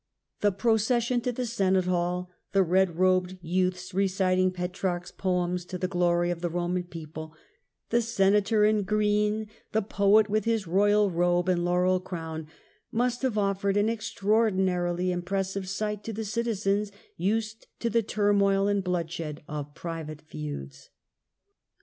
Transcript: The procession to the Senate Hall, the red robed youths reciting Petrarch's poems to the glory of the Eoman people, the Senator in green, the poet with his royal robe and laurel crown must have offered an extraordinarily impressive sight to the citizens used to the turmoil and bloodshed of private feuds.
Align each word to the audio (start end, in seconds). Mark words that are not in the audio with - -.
The 0.39 0.51
procession 0.51 1.21
to 1.21 1.31
the 1.31 1.45
Senate 1.45 1.85
Hall, 1.85 2.31
the 2.53 2.63
red 2.63 2.97
robed 2.97 3.37
youths 3.39 3.93
reciting 3.93 4.49
Petrarch's 4.49 5.11
poems 5.11 5.63
to 5.65 5.77
the 5.77 5.87
glory 5.87 6.31
of 6.31 6.41
the 6.41 6.49
Eoman 6.49 6.89
people, 6.89 7.35
the 7.91 8.01
Senator 8.01 8.65
in 8.65 8.81
green, 8.81 9.45
the 9.73 9.83
poet 9.83 10.27
with 10.27 10.45
his 10.45 10.65
royal 10.65 11.11
robe 11.11 11.47
and 11.47 11.63
laurel 11.63 11.99
crown 11.99 12.47
must 12.91 13.21
have 13.21 13.37
offered 13.37 13.77
an 13.77 13.89
extraordinarily 13.89 15.11
impressive 15.11 15.69
sight 15.69 16.03
to 16.05 16.13
the 16.13 16.25
citizens 16.25 16.91
used 17.15 17.67
to 17.79 17.87
the 17.87 18.01
turmoil 18.01 18.67
and 18.67 18.83
bloodshed 18.83 19.43
of 19.47 19.75
private 19.75 20.23
feuds. 20.23 20.89